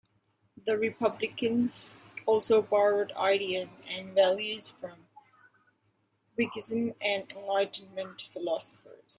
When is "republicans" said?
0.79-2.07